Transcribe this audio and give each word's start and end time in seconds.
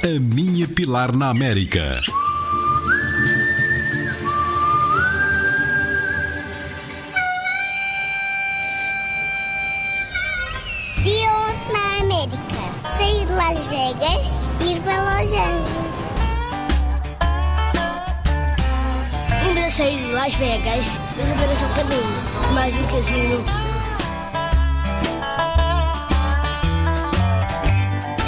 A 0.00 0.20
minha 0.20 0.68
Pilar 0.68 1.12
na 1.12 1.28
América. 1.28 2.00
11 11.02 11.72
na 11.72 11.98
América. 12.00 12.62
Sair 12.96 13.26
de 13.26 13.32
Las 13.32 13.58
Vegas 13.70 14.50
e 14.60 14.64
ir 14.66 14.80
para 14.82 15.02
Los 15.02 15.32
Angeles. 15.32 15.98
Em 19.48 19.54
vez 19.54 19.76
de 19.76 20.12
Las 20.12 20.34
Vegas, 20.34 20.84
vamos 21.16 21.32
apenas 21.32 21.60
um 21.60 21.74
caminho. 21.74 22.54
Mais 22.54 22.72
um 22.72 22.84
casino. 22.84 23.44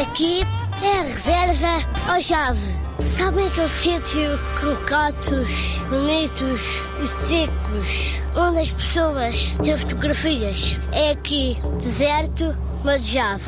Aqui 0.00 0.46
é 0.82 0.98
a 0.98 1.02
reserva 1.02 1.37
ao 1.64 2.20
chave. 2.20 2.76
Sabem 3.04 3.46
aquele 3.46 3.68
sítio 3.68 4.38
com 4.60 4.76
catos 4.84 5.84
bonitos 5.88 6.82
e 7.02 7.06
secos, 7.06 8.22
onde 8.36 8.60
as 8.60 8.70
pessoas 8.70 9.56
tiram 9.62 9.78
fotografias? 9.78 10.78
É 10.92 11.10
aqui, 11.10 11.56
deserto, 11.78 12.56
mas 12.84 13.06
chave. 13.06 13.44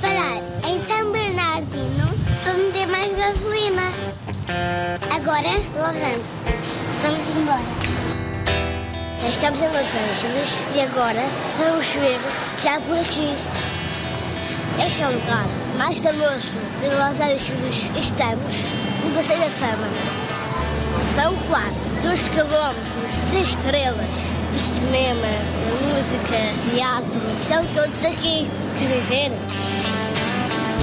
Parar 0.00 0.68
em 0.68 0.80
São 0.80 1.12
Bernardino 1.12 2.08
para 2.42 2.54
meter 2.54 2.86
mais 2.86 3.16
gasolina. 3.16 3.82
Agora, 5.10 5.52
Los 5.74 5.96
Angeles. 5.96 6.84
Vamos 7.02 7.36
embora. 7.36 7.92
Estamos 9.28 9.60
em 9.60 9.68
Los 9.68 9.94
Angeles 9.94 10.66
e 10.74 10.80
agora 10.80 11.22
vamos 11.58 11.86
ver 11.86 12.20
já 12.62 12.80
por 12.80 12.98
aqui. 12.98 13.71
Este 14.84 15.02
é 15.02 15.06
o 15.06 15.12
lugar 15.12 15.46
mais 15.78 15.96
famoso 15.98 16.58
de 16.80 16.88
Los 16.88 17.20
Angeles. 17.20 17.92
Estamos 17.96 18.56
no 19.04 19.14
Passeio 19.14 19.38
da 19.38 19.48
Fama. 19.48 19.86
São 21.14 21.32
quase 21.48 21.94
dois 22.02 22.20
quilómetros 22.22 23.30
de 23.30 23.42
estrelas 23.42 24.34
do 24.50 24.58
cinema, 24.58 25.28
da 25.68 25.94
música, 25.94 26.36
teatro. 26.68 27.20
Estão 27.40 27.64
todos 27.74 28.04
aqui. 28.04 28.50
Querem 28.80 29.00
ver? 29.02 29.30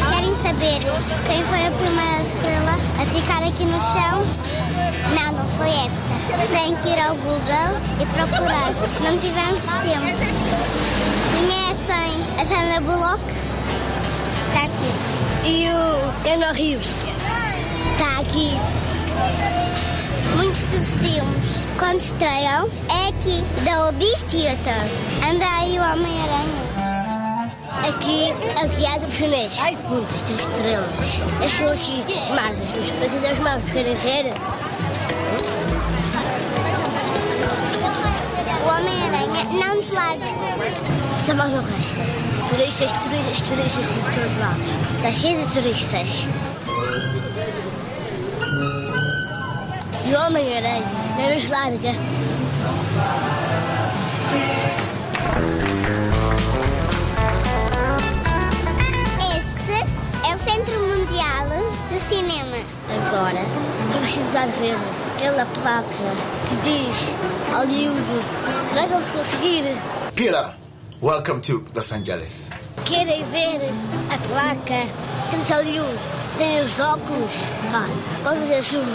Querem 0.10 0.34
saber 0.34 0.80
quem 1.26 1.44
foi 1.44 1.68
a 1.68 1.72
primeira 1.72 2.24
estrela 2.24 2.76
a 3.02 3.06
ficar 3.06 3.44
aqui 3.44 3.66
no 3.66 3.82
chão? 3.82 4.26
Não, 5.14 5.34
não 5.34 5.50
foi 5.50 5.70
esta. 5.86 6.02
Tem 6.54 6.74
que 6.78 6.88
ir 6.88 7.00
ao 7.00 7.16
Google 7.16 7.78
e 8.02 8.06
procurar. 8.06 8.72
Não 9.02 9.18
tivemos 9.20 9.66
tempo. 9.76 10.20
Conhecem 11.36 12.24
a 12.40 12.46
Sandra 12.46 12.80
Bullock? 12.82 13.49
Aqui. 14.70 15.50
E 15.50 15.70
o 15.70 16.24
Keanu 16.24 16.54
Reeves? 16.54 17.04
Está 17.94 18.20
aqui. 18.22 18.52
Muitos 20.36 20.66
dos 20.66 20.96
filmes, 20.96 21.70
quando 21.78 22.00
estreiam, 22.00 22.70
é 22.90 23.10
aqui, 23.10 23.44
da 23.66 23.88
Obi 23.88 24.12
Theater. 24.30 24.74
Anda 25.28 25.46
aí 25.58 25.80
o 25.80 25.82
Homem-Aranha. 25.82 26.70
Aqui 27.90 28.32
é 28.32 28.66
o 28.66 28.70
teatro 28.70 29.12
chinês. 29.12 29.58
Muitas 29.90 30.30
estrelas. 30.30 31.24
Estou 31.44 31.72
aqui. 31.72 32.04
Marcas 32.34 32.60
dos 32.60 32.92
Pesadelos 33.00 33.40
Maus. 33.40 33.64
Querem 33.72 33.96
ver? 33.96 34.34
O 38.64 38.68
Homem-Aranha 38.68 39.44
não 39.66 39.82
te 39.82 39.92
larga. 39.94 40.99
Só 41.20 41.34
mais 41.36 41.52
não 41.52 41.62
resta. 41.62 42.02
Turistas, 42.50 42.92
turistas, 43.00 43.42
turistas 43.48 43.86
de 43.88 43.94
todo 43.94 44.40
lado. 44.40 44.60
Está 44.96 45.12
cheio 45.12 45.46
de 45.46 45.54
turistas. 45.54 46.28
E 50.06 50.14
o 50.14 50.26
Homem-Aranha 50.26 50.84
não 51.18 51.36
nos 51.36 51.50
larga. 51.50 51.90
Este 59.38 59.86
é 60.26 60.34
o 60.34 60.38
Centro 60.38 60.80
Mundial 60.80 61.48
de 61.92 62.00
Cinema. 62.00 62.58
Agora 62.90 63.46
vamos 63.94 64.14
tentar 64.14 64.48
ver 64.48 64.78
aquela 65.16 65.46
placa 65.46 65.86
que 66.48 66.56
diz 66.64 67.14
Hollywood. 67.54 68.24
Será 68.64 68.84
que 68.84 68.94
vamos 68.94 69.10
conseguir? 69.10 69.66
Peter, 70.16 70.59
welcome 71.02 71.40
to 71.42 71.64
Los 71.74 71.92
Angeles. 71.92 72.50
Querem 72.86 73.24
ver 73.26 73.62
a 74.12 74.18
placa 74.28 74.86
diz 75.32 75.50
Hollywood? 75.50 76.00
Tem 76.38 76.62
os 76.66 76.80
óculos? 76.80 77.52
Pai, 77.72 77.90
pode 78.24 78.40
fazer 78.40 78.62
zoom. 78.62 78.86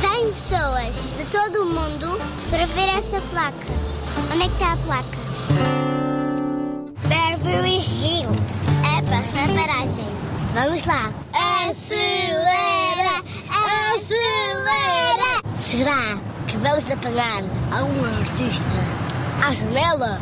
Vêm 0.00 0.32
pessoas 0.32 1.16
de 1.18 1.24
todo 1.26 1.62
o 1.62 1.66
mundo 1.66 2.18
para 2.50 2.66
ver 2.66 2.98
esta 2.98 3.20
placa. 3.32 3.54
Onde 4.32 4.44
é 4.44 4.48
que 4.48 4.52
está 4.54 4.72
a 4.72 4.76
placa? 4.78 5.18
Beverly 7.08 7.78
Hills. 7.78 8.52
É 8.84 8.98
a 8.98 9.02
próxima 9.02 9.42
paragem. 9.48 10.06
Vamos 10.54 10.86
lá. 10.86 11.12
Acelera! 11.68 13.22
Acelera! 13.94 15.42
Será 15.54 16.18
que 16.46 16.56
vamos 16.58 16.90
apanhar 16.90 17.42
algum 17.72 18.04
artista 18.20 18.81
à 19.42 19.52
janela? 19.52 20.20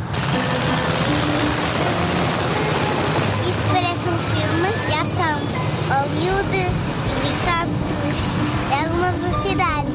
Isto 3.47 3.61
parece 3.71 4.09
um 4.09 4.17
filme 4.17 4.69
de 4.87 4.93
ação. 4.99 5.37
Hollywood, 5.89 6.57
helicópteros, 7.21 8.21
é 8.71 8.83
alguma 8.85 9.11
velocidade. 9.11 9.91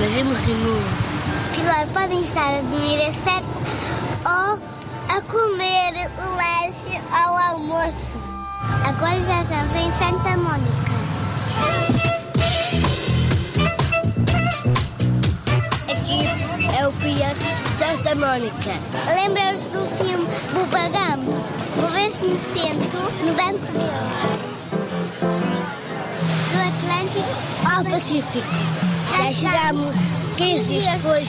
Não 0.00 0.10
vimos 0.10 0.38
nenhum. 0.46 0.82
Pilar, 1.54 1.86
podem 1.94 2.22
estar 2.24 2.48
a 2.48 2.60
dormir 2.62 3.00
a 3.00 3.12
cesta 3.12 3.58
ou 4.24 4.58
a 5.16 5.20
comer 5.22 6.10
o 6.18 6.28
lanche 6.36 7.00
ao 7.12 7.36
almoço. 7.36 8.16
Agora 8.88 9.20
já 9.20 9.40
estamos 9.40 9.76
em 9.76 9.92
Santa 9.92 10.36
Mônica. 10.36 10.87
Santa 17.88 18.14
Mônica. 18.16 18.70
Lembram-se 19.06 19.70
do 19.70 19.82
filme 19.86 20.26
Bubagamo? 20.52 21.32
Vou 21.76 21.88
ver 21.88 22.10
se 22.10 22.26
me 22.26 22.38
sento 22.38 22.98
no 23.24 23.32
banco. 23.32 23.58
Do 26.52 26.58
Atlântico 26.68 27.32
Ao 27.74 27.82
Pacífico. 27.84 28.46
Já 29.16 29.32
chegamos 29.32 29.96
15 30.36 30.68
dias 30.68 31.00
depois. 31.00 31.28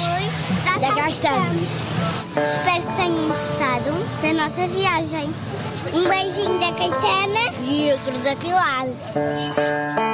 Já 0.82 0.94
cá 0.96 1.10
estamos. 1.10 1.70
Espero 2.36 2.84
que 2.84 2.94
tenham 2.96 3.28
gostado 3.30 3.94
da 4.22 4.34
nossa 4.34 4.68
viagem. 4.68 5.34
Um 5.94 6.10
beijinho 6.10 6.60
da 6.60 6.74
Caetana. 6.74 7.54
E 7.70 7.94
outro 7.94 8.18
da 8.20 8.36
Pilar. 8.36 10.09